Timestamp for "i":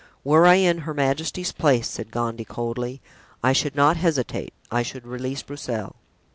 0.47-0.55, 3.43-3.53, 4.71-4.81